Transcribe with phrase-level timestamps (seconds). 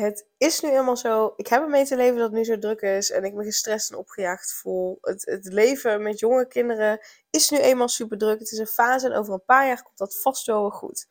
[0.00, 1.32] Het is nu helemaal zo.
[1.36, 3.90] Ik heb ermee te leven dat het nu zo druk is en ik me gestrest
[3.90, 4.98] en opgejaagd voel.
[5.00, 7.00] Het, het leven met jonge kinderen
[7.30, 8.38] is nu eenmaal super druk.
[8.38, 11.06] Het is een fase en over een paar jaar komt dat vast wel goed.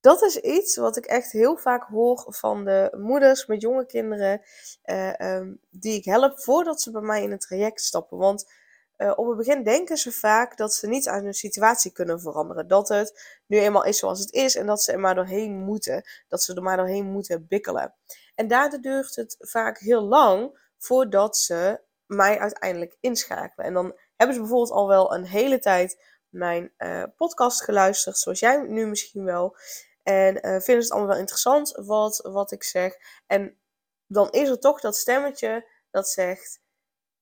[0.00, 4.42] Dat is iets wat ik echt heel vaak hoor van de moeders met jonge kinderen
[4.84, 8.18] uh, um, die ik help voordat ze bij mij in het traject stappen.
[8.18, 8.52] Want
[9.00, 12.68] uh, op het begin denken ze vaak dat ze niet aan hun situatie kunnen veranderen.
[12.68, 16.04] Dat het nu eenmaal is zoals het is en dat ze er maar doorheen moeten.
[16.28, 17.94] Dat ze er maar doorheen moeten bikkelen.
[18.34, 23.66] En daardoor duurt het vaak heel lang voordat ze mij uiteindelijk inschakelen.
[23.66, 28.38] En dan hebben ze bijvoorbeeld al wel een hele tijd mijn uh, podcast geluisterd, zoals
[28.38, 29.56] jij nu misschien wel.
[30.02, 32.96] En uh, vinden ze het allemaal wel interessant wat, wat ik zeg.
[33.26, 33.58] En
[34.06, 36.60] dan is er toch dat stemmetje dat zegt: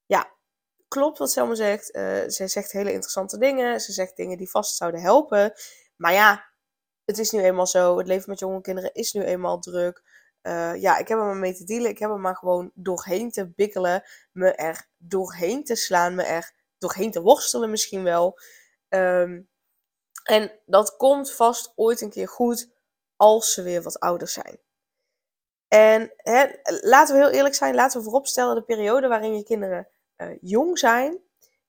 [0.07, 0.38] Ja,
[0.89, 1.95] klopt wat Selma zegt.
[1.95, 3.81] Uh, ze zegt hele interessante dingen.
[3.81, 5.53] Ze zegt dingen die vast zouden helpen.
[5.97, 6.45] Maar ja,
[7.05, 7.99] het is nu eenmaal zo.
[7.99, 10.03] Het leven met jonge kinderen is nu eenmaal druk.
[10.43, 11.91] Uh, ja, ik heb er maar mee te dealen.
[11.91, 14.03] Ik heb er maar gewoon doorheen te bikkelen.
[14.33, 16.15] Me er doorheen te slaan.
[16.15, 18.39] Me er doorheen te worstelen misschien wel.
[18.89, 19.49] Um,
[20.25, 22.71] en dat komt vast ooit een keer goed
[23.17, 24.59] als ze weer wat ouder zijn.
[25.69, 26.47] En hè,
[26.81, 27.75] laten we heel eerlijk zijn.
[27.75, 31.23] Laten we vooropstellen de periode waarin je kinderen uh, jong zijn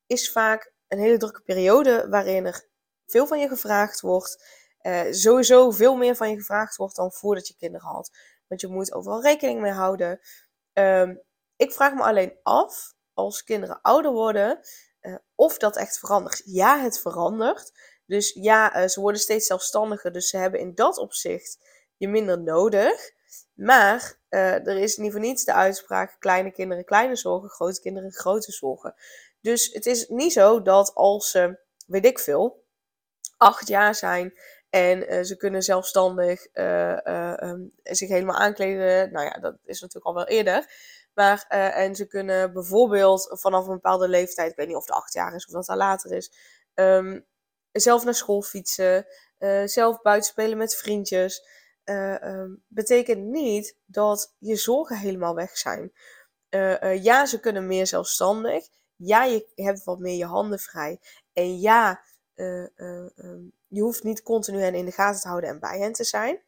[0.06, 2.68] is vaak een hele drukke periode waarin er
[3.06, 4.58] veel van je gevraagd wordt.
[4.82, 8.12] Uh, sowieso veel meer van je gevraagd wordt dan voordat je kinderen had.
[8.48, 10.20] Want je moet overal rekening mee houden.
[10.74, 11.22] Um,
[11.56, 14.60] ik vraag me alleen af, als kinderen ouder worden,
[15.02, 16.42] uh, of dat echt verandert.
[16.46, 17.72] Ja, het verandert.
[18.06, 20.12] Dus ja, ze worden steeds zelfstandiger.
[20.12, 21.58] Dus ze hebben in dat opzicht
[21.98, 23.12] je minder nodig.
[23.60, 27.82] Maar uh, er is in ieder geval niet de uitspraak kleine kinderen kleine zorgen, grote
[27.82, 28.96] kinderen grote zorgen.
[29.42, 32.64] Dus het is niet zo dat als ze, weet ik veel,
[33.38, 34.34] acht jaar zijn
[34.70, 39.12] en uh, ze kunnen zelfstandig uh, um, zich helemaal aankleden.
[39.12, 40.72] Nou ja, dat is natuurlijk al wel eerder.
[41.14, 45.14] Maar, en ze kunnen bijvoorbeeld vanaf een bepaalde leeftijd, ik weet niet of het acht
[45.14, 46.34] jaar is of dat al later is,
[46.74, 47.26] um,
[47.72, 49.06] zelf naar school fietsen,
[49.66, 51.44] zelf buiten spelen met vriendjes
[51.86, 55.94] uh, betekent niet dat je zorgen helemaal weg zijn.
[56.50, 58.68] Uh, uh, ja, ze kunnen meer zelfstandig.
[58.96, 61.00] Ja, je hebt wat meer je handen vrij.
[61.34, 62.02] En ja,
[62.36, 66.04] um, je hoeft niet continu hen in de gaten te houden en bij hen te
[66.04, 66.42] zijn.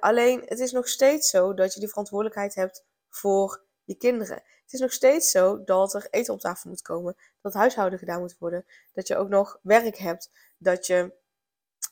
[0.00, 4.42] alleen, het is nog steeds zo dat je die verantwoordelijkheid hebt voor je kinderen.
[4.62, 8.20] Het is nog steeds zo dat er eten op tafel moet komen, dat huishouden gedaan
[8.20, 11.12] moet worden, dat je ook nog werk hebt, dat je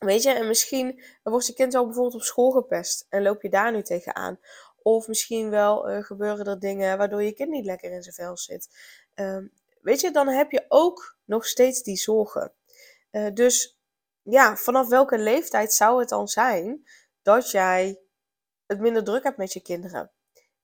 [0.02, 3.48] Weet je, en misschien wordt je kind wel bijvoorbeeld op school gepest en loop je
[3.48, 4.40] daar nu tegenaan.
[4.82, 8.36] Of misschien wel uh, gebeuren er dingen waardoor je kind niet lekker in zijn vel
[8.36, 8.68] zit.
[9.14, 9.38] Uh,
[9.80, 12.52] weet je, dan heb je ook nog steeds die zorgen.
[13.10, 13.78] Uh, dus
[14.22, 16.88] ja, vanaf welke leeftijd zou het dan zijn
[17.22, 18.00] dat jij
[18.66, 20.10] het minder druk hebt met je kinderen?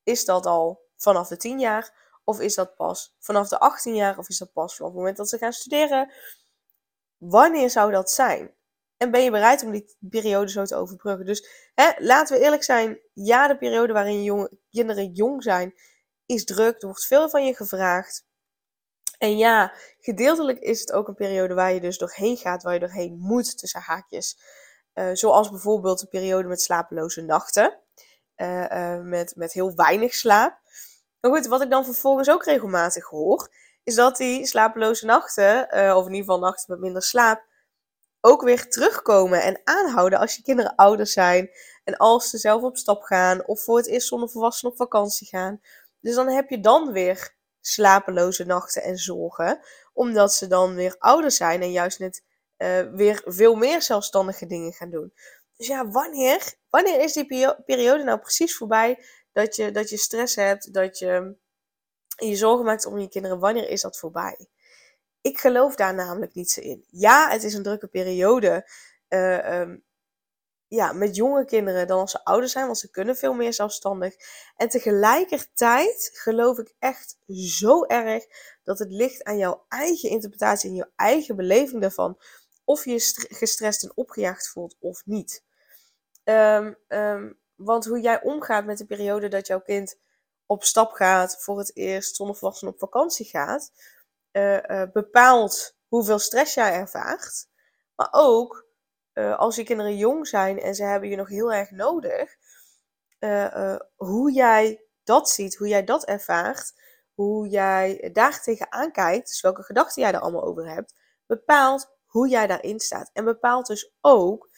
[0.02, 2.06] Is dat al vanaf de 10 jaar?
[2.24, 4.18] Of is dat pas vanaf de 18 jaar?
[4.18, 6.12] Of is dat pas vanaf het moment dat ze gaan studeren?
[7.16, 8.56] Wanneer zou dat zijn?
[8.98, 11.26] En ben je bereid om die periode zo te overbruggen?
[11.26, 12.98] Dus hè, laten we eerlijk zijn.
[13.12, 15.74] Ja, de periode waarin kinderen jong zijn,
[16.26, 16.82] is druk.
[16.82, 18.26] Er wordt veel van je gevraagd.
[19.18, 22.80] En ja, gedeeltelijk is het ook een periode waar je dus doorheen gaat, waar je
[22.80, 24.38] doorheen moet tussen haakjes.
[24.94, 27.78] Uh, zoals bijvoorbeeld de periode met slapeloze nachten.
[28.36, 30.60] Uh, uh, met, met heel weinig slaap.
[31.20, 33.54] Maar goed, wat ik dan vervolgens ook regelmatig hoor,
[33.84, 35.62] is dat die slapeloze nachten,
[35.96, 37.47] of in ieder geval nachten met minder slaap,
[38.20, 41.50] ook weer terugkomen en aanhouden als je kinderen ouder zijn.
[41.84, 45.26] En als ze zelf op stap gaan of voor het eerst zonder volwassenen op vakantie
[45.26, 45.60] gaan.
[46.00, 49.60] Dus dan heb je dan weer slapeloze nachten en zorgen.
[49.92, 52.22] Omdat ze dan weer ouder zijn en juist net
[52.58, 55.12] uh, weer veel meer zelfstandige dingen gaan doen.
[55.56, 60.34] Dus ja, wanneer, wanneer is die periode nou precies voorbij dat je, dat je stress
[60.34, 61.36] hebt, dat je
[62.16, 63.38] je zorgen maakt om je kinderen?
[63.38, 64.48] Wanneer is dat voorbij?
[65.28, 66.84] Ik geloof daar namelijk niet zo in.
[66.90, 68.70] Ja, het is een drukke periode.
[69.08, 69.74] Uh,
[70.66, 74.14] ja, met jonge kinderen dan als ze ouder zijn, want ze kunnen veel meer zelfstandig.
[74.56, 78.24] En tegelijkertijd geloof ik echt zo erg
[78.64, 82.18] dat het ligt aan jouw eigen interpretatie en jouw eigen beleving daarvan.
[82.64, 85.44] Of je je gestrest en opgejaagd voelt of niet.
[86.24, 89.98] Um, um, want hoe jij omgaat met de periode dat jouw kind
[90.46, 93.72] op stap gaat, voor het eerst zonder volwassenen op vakantie gaat,
[94.92, 97.46] bepaalt hoeveel stress jij ervaart.
[97.94, 98.66] Maar ook
[99.36, 102.36] als je kinderen jong zijn en ze hebben je nog heel erg nodig,
[103.96, 106.72] hoe jij dat ziet, hoe jij dat ervaart,
[107.14, 110.94] hoe jij daar tegenaan kijkt, dus welke gedachten jij er allemaal over hebt,
[111.26, 113.10] bepaalt hoe jij daarin staat.
[113.12, 114.48] En bepaalt dus ook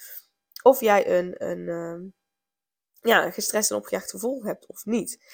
[0.62, 2.10] of jij een, een, uh,
[3.00, 5.24] ja, een gestrest en opgejaagd gevoel hebt of niet.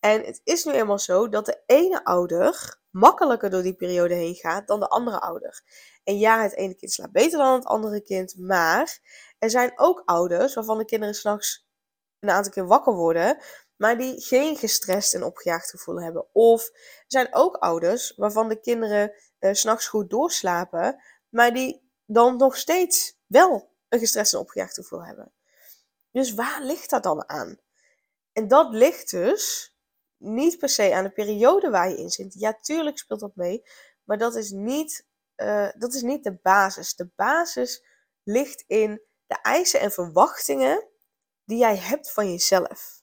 [0.00, 4.34] En het is nu eenmaal zo dat de ene ouder makkelijker door die periode heen
[4.34, 5.62] gaat dan de andere ouder.
[6.04, 8.98] En ja, het ene kind slaapt beter dan het andere kind, maar
[9.38, 11.68] er zijn ook ouders waarvan de kinderen s'nachts
[12.18, 13.38] een aantal keer wakker worden,
[13.76, 16.26] maar die geen gestrest en opgejaagd gevoel hebben.
[16.32, 22.36] Of er zijn ook ouders waarvan de kinderen uh, s'nachts goed doorslapen, maar die dan
[22.36, 25.32] nog steeds wel een gestrest en opgejaagd gevoel hebben.
[26.10, 27.58] Dus waar ligt dat dan aan?
[28.32, 29.69] En dat ligt dus
[30.20, 32.34] niet per se aan de periode waar je in zit.
[32.34, 33.62] Ja, tuurlijk speelt dat mee,
[34.04, 35.06] maar dat is niet,
[35.36, 36.94] uh, dat is niet de basis.
[36.94, 37.84] De basis
[38.22, 40.88] ligt in de eisen en verwachtingen
[41.44, 43.02] die jij hebt van jezelf.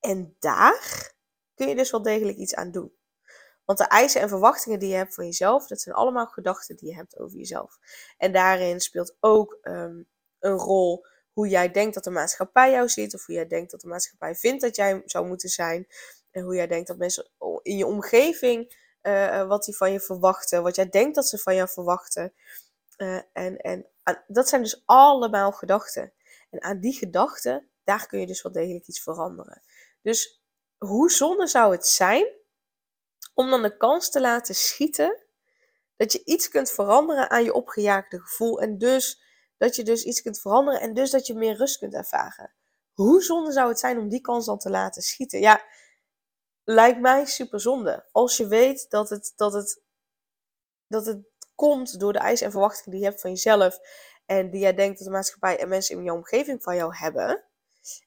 [0.00, 1.12] En daar
[1.54, 2.92] kun je dus wel degelijk iets aan doen.
[3.64, 6.88] Want de eisen en verwachtingen die je hebt van jezelf, dat zijn allemaal gedachten die
[6.88, 7.78] je hebt over jezelf.
[8.16, 10.08] En daarin speelt ook um,
[10.38, 13.80] een rol hoe jij denkt dat de maatschappij jou ziet, of hoe jij denkt dat
[13.80, 15.86] de maatschappij vindt dat jij zou moeten zijn.
[16.30, 17.30] En hoe jij denkt dat mensen
[17.62, 21.54] in je omgeving, uh, wat die van je verwachten, wat jij denkt dat ze van
[21.54, 22.32] jou verwachten.
[22.96, 23.86] Uh, en en
[24.26, 26.12] dat zijn dus allemaal gedachten.
[26.50, 29.62] En aan die gedachten, daar kun je dus wel degelijk iets veranderen.
[30.02, 30.42] Dus
[30.78, 32.26] hoe zonde zou het zijn
[33.34, 35.24] om dan de kans te laten schieten
[35.96, 39.23] dat je iets kunt veranderen aan je opgejaagde gevoel en dus
[39.56, 42.52] dat je dus iets kunt veranderen en dus dat je meer rust kunt ervaren.
[42.92, 45.40] Hoe zonde zou het zijn om die kans dan te laten schieten?
[45.40, 45.64] Ja,
[46.64, 48.08] lijkt mij super zonde.
[48.12, 49.82] Als je weet dat het, dat het,
[50.86, 51.24] dat het
[51.54, 53.78] komt door de eisen en verwachtingen die je hebt van jezelf
[54.26, 57.44] en die jij denkt dat de maatschappij en mensen in je omgeving van jou hebben.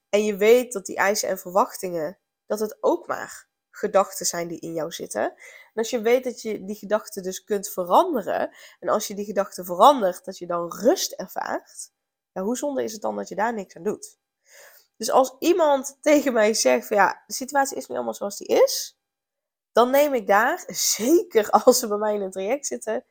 [0.10, 3.48] En je weet dat die eisen en verwachtingen, dat het ook maar
[3.78, 5.24] gedachten zijn die in jou zitten.
[5.24, 9.26] En als je weet dat je die gedachten dus kunt veranderen, en als je die
[9.26, 11.92] gedachten verandert, dat je dan rust ervaart,
[12.32, 14.18] ja, hoe zonde is het dan dat je daar niks aan doet?
[14.98, 18.48] Dus als iemand tegen mij zegt van ja, de situatie is nu allemaal zoals die
[18.48, 19.00] is,
[19.72, 23.06] dan neem ik daar, zeker als ze bij mij in een traject zitten,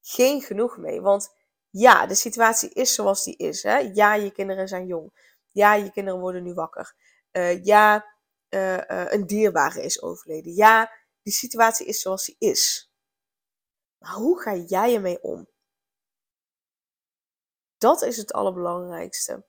[0.00, 1.00] geen genoeg mee.
[1.00, 1.34] Want
[1.70, 3.62] ja, de situatie is zoals die is.
[3.62, 3.78] Hè?
[3.78, 5.12] Ja, je kinderen zijn jong.
[5.52, 6.94] Ja, je kinderen worden nu wakker.
[7.32, 8.17] Uh, ja,
[8.50, 10.54] uh, uh, een dierbare is overleden.
[10.54, 10.92] Ja,
[11.22, 12.92] die situatie is zoals die is.
[13.98, 15.48] Maar hoe ga jij ermee om?
[17.78, 19.46] Dat is het allerbelangrijkste.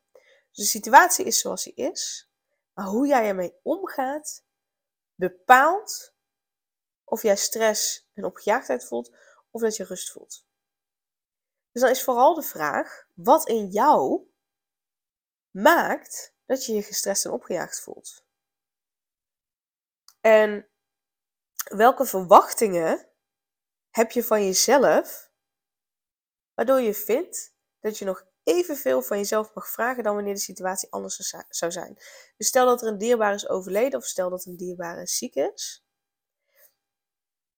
[0.51, 2.30] Dus de situatie is zoals die is.
[2.74, 4.44] Maar hoe jij ermee omgaat,
[5.16, 6.13] bepaalt
[7.04, 9.16] of jij stress en opgejaagdheid voelt
[9.51, 10.46] of dat je rust voelt.
[11.72, 14.28] Dus dan is vooral de vraag: wat in jou
[15.50, 18.28] maakt dat je je gestrest en opgejaagd voelt?
[20.30, 20.68] En
[21.64, 23.08] welke verwachtingen
[23.90, 25.31] heb je van jezelf,
[26.53, 30.92] waardoor je vindt dat je nog evenveel van jezelf mag vragen dan wanneer de situatie
[30.92, 31.94] anders zou zijn?
[32.38, 35.86] Dus stel dat er een dierbare is overleden of stel dat een dierbare ziek is,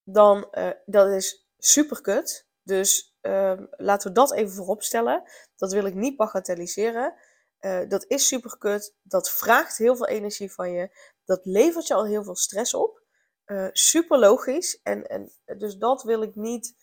[0.03, 2.47] dan uh, dat is super kut.
[2.63, 5.23] Dus uh, laten we dat even voorop stellen.
[5.55, 7.15] Dat wil ik niet bagatelliseren.
[7.59, 8.95] Uh, dat is super kut.
[9.01, 10.89] Dat vraagt heel veel energie van je.
[11.31, 13.01] Dat levert je al heel veel stress op.
[13.45, 14.81] Uh, super logisch.
[14.81, 16.75] En, en dus dat wil ik niet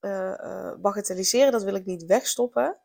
[0.00, 1.52] uh, bagatelliseren.
[1.52, 2.80] Dat wil ik niet wegstoppen.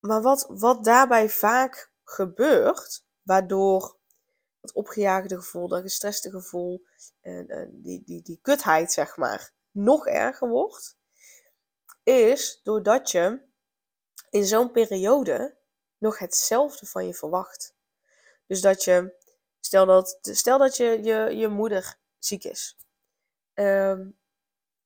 [0.00, 3.98] Maar wat, wat daarbij vaak gebeurt, waardoor
[4.60, 6.84] het opgejaagde gevoel, dat gestreste gevoel,
[7.70, 10.98] die, die, die kutheid, zeg maar, nog erger wordt,
[12.02, 13.42] is doordat je
[14.30, 15.56] in zo'n periode
[15.98, 17.74] nog hetzelfde van je verwacht.
[18.46, 19.14] Dus dat je,
[19.60, 22.76] stel dat, stel dat je, je, je moeder ziek is.
[23.54, 24.18] Um,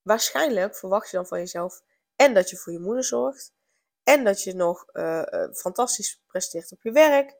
[0.03, 1.83] waarschijnlijk verwacht je dan van jezelf
[2.17, 3.55] en dat je voor je moeder zorgt.
[4.03, 5.23] En dat je nog uh,
[5.53, 7.35] fantastisch presteert op je werk.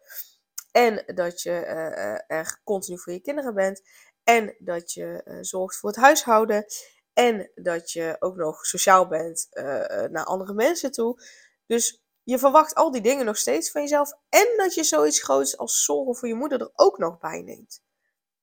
[0.71, 3.83] En dat je uh, er continu voor je kinderen bent.
[4.25, 6.67] En dat je zorgt voor het huishouden.
[7.13, 9.49] En dat je ook nog sociaal bent
[10.11, 11.21] naar andere mensen toe.
[11.67, 14.13] Dus je verwacht al die dingen nog steeds van jezelf.
[14.29, 17.83] En dat je zoiets groots als zorgen voor je moeder er ook nog bij neemt.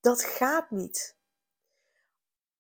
[0.02, 1.18] Dat gaat niet.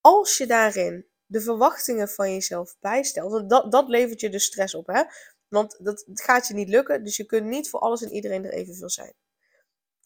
[0.01, 4.88] Als je daarin de verwachtingen van jezelf bijstelt, dat, dat levert je dus stress op,
[4.88, 5.03] hè?
[5.48, 8.53] Want dat, gaat je niet lukken, dus je kunt niet voor alles en iedereen er
[8.53, 9.13] evenveel zijn.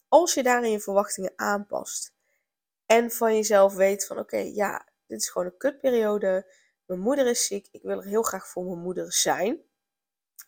[0.08, 2.12] als je daarin je verwachtingen aanpast
[2.86, 6.52] en van jezelf weet van oké, ja, dit is gewoon een kutperiode.
[6.86, 7.68] Mijn moeder is ziek.
[7.70, 9.67] Ik wil er heel graag voor mijn moeder zijn.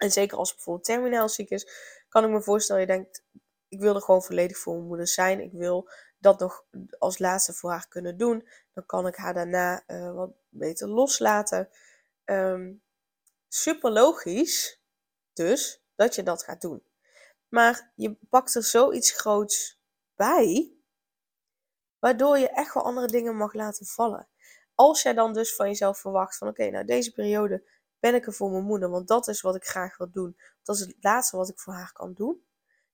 [0.01, 1.69] En zeker als bijvoorbeeld terminaal ziek is,
[2.09, 3.25] kan ik me voorstellen, je denkt,
[3.69, 5.41] ik wil er gewoon volledig voor mijn moeder zijn.
[5.41, 6.65] Ik wil dat nog
[6.99, 8.49] als laatste voor haar kunnen doen.
[8.73, 11.69] Dan kan ik haar daarna uh, wat beter loslaten.
[12.25, 12.83] Um,
[13.49, 14.81] super logisch,
[15.33, 16.83] dus, dat je dat gaat doen.
[17.49, 19.81] Maar je pakt er zoiets groots
[20.15, 20.73] bij,
[21.99, 24.29] waardoor je echt wel andere dingen mag laten vallen.
[24.75, 28.33] Als jij dan dus van jezelf verwacht van oké, nou deze periode ben ik er
[28.33, 30.37] voor mijn moeder, want dat is wat ik graag wil doen.
[30.63, 32.45] Dat is het laatste wat ik voor haar kan doen.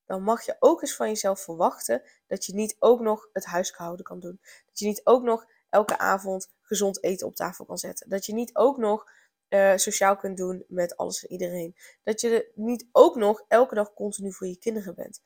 [0.05, 4.05] Dan mag je ook eens van jezelf verwachten dat je niet ook nog het huishouden
[4.05, 4.41] kan doen.
[4.67, 8.09] Dat je niet ook nog elke avond gezond eten op tafel kan zetten.
[8.09, 9.11] Dat je niet ook nog
[9.49, 11.77] uh, sociaal kunt doen met alles en iedereen.
[12.03, 15.23] Dat je niet ook nog elke dag continu voor je kinderen bent.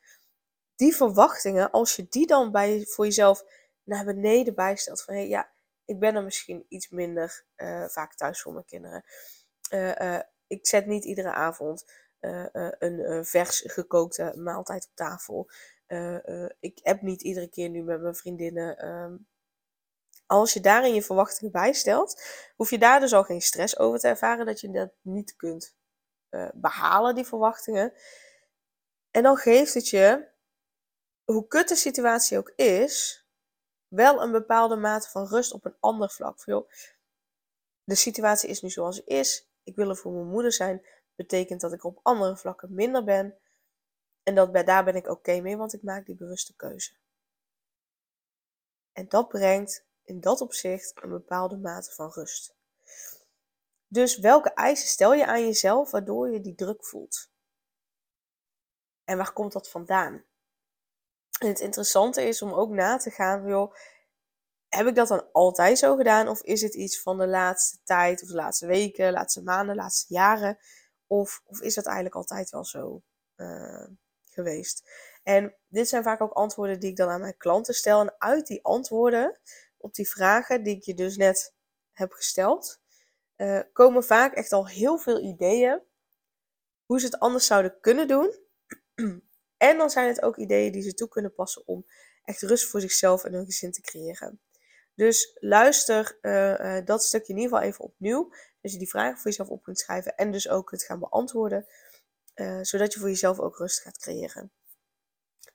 [0.76, 3.44] Die verwachtingen, als je die dan bij, voor jezelf
[3.82, 5.02] naar beneden bijstelt.
[5.02, 5.50] Van hé, hey, ja,
[5.84, 9.04] ik ben er misschien iets minder uh, vaak thuis voor mijn kinderen.
[9.70, 11.84] Uh, ik zet niet iedere avond
[12.78, 15.50] een vers gekookte maaltijd op tafel.
[16.60, 19.28] ik heb niet iedere keer nu met mijn vriendinnen um,
[20.26, 22.22] als je daarin je verwachtingen bijstelt,
[22.56, 25.76] hoef je daar dus al geen stress over te ervaren dat je dat niet kunt
[26.52, 27.92] behalen, die verwachtingen.
[29.10, 30.28] En dan geeft het je,
[31.24, 33.24] hoe kut de situatie ook is,
[33.88, 36.44] wel een bepaalde mate van rust op een ander vlak.
[37.84, 39.49] De situatie is nu zoals het is.
[39.62, 40.86] Ik wil er voor mijn moeder zijn.
[41.14, 43.38] Betekent dat ik op andere vlakken minder ben.
[44.22, 46.92] En dat, daar ben ik oké mee, want ik maak die bewuste keuze.
[48.92, 52.54] En dat brengt in dat opzicht een bepaalde mate van rust.
[53.86, 57.30] Dus welke eisen stel je aan jezelf waardoor je die druk voelt?
[59.04, 60.24] En waar komt dat vandaan?
[61.40, 63.74] En het interessante is om ook na te gaan, joh,
[64.70, 66.28] heb ik dat dan altijd zo gedaan?
[66.28, 70.14] Of is het iets van de laatste tijd, of de laatste weken, laatste maanden, laatste
[70.14, 70.58] jaren?
[71.06, 73.02] Of, of is dat eigenlijk altijd wel zo
[73.36, 73.86] uh,
[74.20, 74.90] geweest?
[75.22, 78.00] En dit zijn vaak ook antwoorden die ik dan aan mijn klanten stel.
[78.00, 79.38] En uit die antwoorden
[79.76, 81.54] op die vragen die ik je dus net
[81.92, 82.80] heb gesteld,
[83.36, 85.82] uh, komen vaak echt al heel veel ideeën
[86.84, 88.34] hoe ze het anders zouden kunnen doen.
[89.56, 91.86] en dan zijn het ook ideeën die ze toe kunnen passen om
[92.24, 94.40] echt rust voor zichzelf en hun gezin te creëren.
[95.00, 98.32] Dus luister uh, uh, dat stukje in ieder geval even opnieuw.
[98.60, 101.66] Dat je die vragen voor jezelf op kunt schrijven en dus ook kunt gaan beantwoorden.
[102.62, 104.52] zodat je voor jezelf ook rust gaat creëren.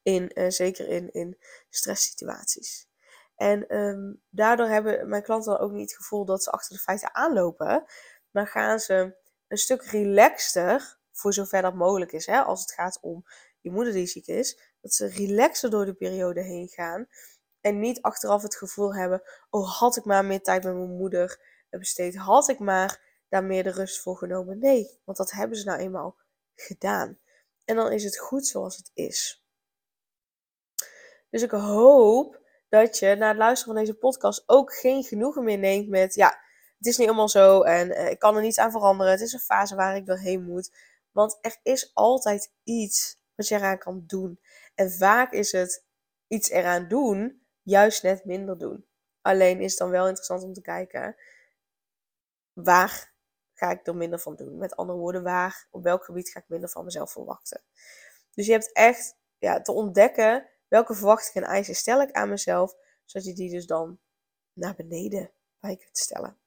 [0.02, 1.38] In, zeker in, in
[1.70, 2.88] stresssituaties.
[3.36, 6.82] En um, daardoor hebben mijn klanten dan ook niet het gevoel dat ze achter de
[6.82, 7.86] feiten aanlopen.
[8.32, 9.16] Maar gaan ze
[9.48, 13.26] een stuk relaxter, voor zover dat mogelijk is, hè, als het gaat om
[13.62, 17.08] je moeder die ziek is, dat ze relaxer door de periode heen gaan.
[17.66, 21.40] En niet achteraf het gevoel hebben: oh, had ik maar meer tijd met mijn moeder
[21.70, 24.60] besteed, had ik maar daar meer de rust voor genomen.
[24.60, 26.18] Nee, want dat hebben ze nou eenmaal
[26.56, 27.20] gedaan.
[27.66, 29.46] En dan is het goed zoals het is.
[31.30, 35.58] Dus ik hoop dat je na het luisteren van deze podcast ook geen genoegen meer
[35.58, 36.28] neemt met, ja,
[36.78, 39.12] het is niet helemaal zo en uh, ik kan er niets aan veranderen.
[39.12, 40.76] Het is een fase waar ik doorheen moet.
[41.12, 44.40] Want er is altijd iets wat je eraan kan doen.
[44.76, 45.86] En vaak is het
[46.28, 48.86] iets eraan doen, juist net minder doen.
[49.22, 51.16] Alleen is het dan wel interessant om te kijken,
[52.54, 53.14] waar
[53.54, 54.58] ga ik er minder van doen?
[54.58, 57.62] Met andere woorden, waar, op welk gebied ga ik minder van mezelf verwachten?
[58.34, 62.76] Dus je hebt echt ja, te ontdekken welke verwachtingen en eisen stel ik aan mezelf,
[63.06, 64.00] zodat je die dus dan
[64.54, 66.38] naar beneden bij kunt stellen.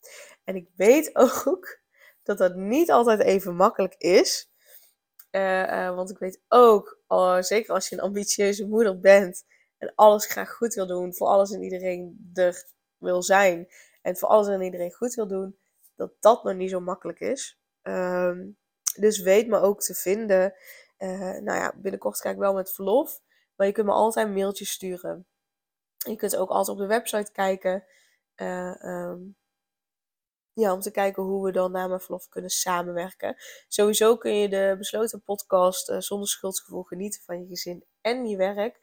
[0.44, 1.80] En ik weet ook
[2.22, 4.52] dat dat niet altijd even makkelijk is.
[5.30, 9.44] Uh, uh, want ik weet ook, uh, zeker als je een ambitieuze moeder bent
[9.78, 12.64] en alles graag goed wil doen, voor alles en iedereen er
[12.96, 13.68] wil zijn
[14.02, 15.58] en voor alles en iedereen goed wil doen,
[15.96, 17.60] dat dat nog niet zo makkelijk is.
[17.82, 18.46] Ehm,
[19.00, 20.54] dus weet me ook te vinden.
[20.96, 23.20] Eh, nou ja, binnenkort ga ik wel met verlof.
[23.56, 25.26] Maar je kunt me altijd een mailtje sturen.
[25.96, 27.84] Je kunt ook altijd op de website kijken.
[28.36, 29.36] Uh, um,
[30.52, 33.36] ja, om te kijken hoe we dan na mijn verlof kunnen samenwerken.
[33.68, 38.36] Sowieso kun je de besloten podcast uh, zonder schuldgevoel genieten van je gezin en je
[38.36, 38.80] werk.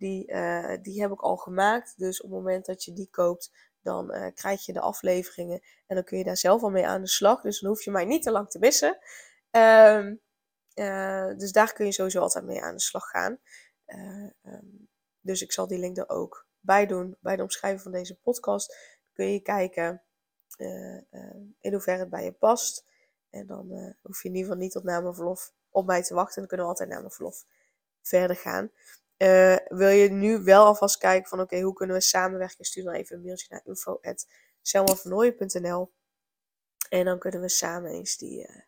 [0.00, 1.98] Die, uh, die heb ik al gemaakt.
[1.98, 3.50] Dus op het moment dat je die koopt,
[3.82, 5.60] dan uh, krijg je de afleveringen.
[5.86, 7.40] En dan kun je daar zelf al mee aan de slag.
[7.40, 8.98] Dus dan hoef je mij niet te lang te missen.
[9.50, 10.20] Um,
[11.38, 13.38] dus daar kun je sowieso altijd mee aan de slag gaan.
[14.42, 14.88] Um,
[15.20, 18.76] dus ik zal die link er ook bij doen, bij de omschrijving van deze podcast.
[19.12, 20.02] kun je kijken
[21.60, 22.84] in hoeverre het bij je past.
[23.30, 26.14] En dan hoef je in ieder geval niet tot na mijn verlof op mij te
[26.14, 26.38] wachten.
[26.38, 27.44] Dan kunnen we altijd na mijn verlof
[28.02, 28.70] verder gaan.
[29.22, 32.64] Uh, wil je nu wel alvast kijken van oké, hoe kunnen we samenwerken?
[32.64, 35.92] Stuur dan even een mailtje naar info.selmavernooien.nl
[36.88, 38.60] En dan kunnen we samen eens die, uh,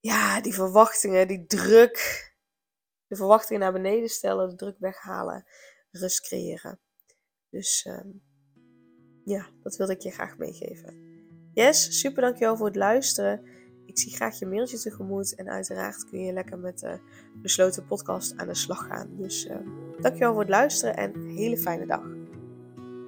[0.00, 2.34] ja, die verwachtingen, die druk,
[3.06, 5.46] de verwachtingen naar beneden stellen, de druk weghalen,
[5.90, 6.80] rust creëren.
[7.50, 8.00] Dus uh,
[9.24, 11.04] ja, dat wilde ik je graag meegeven.
[11.54, 13.55] Yes, super dankjewel voor het luisteren.
[13.86, 15.34] Ik zie graag je mailtje tegemoet.
[15.34, 16.98] En uiteraard kun je lekker met de
[17.34, 19.08] besloten podcast aan de slag gaan.
[19.16, 19.56] Dus uh,
[20.00, 22.25] dankjewel voor het luisteren en een hele fijne dag.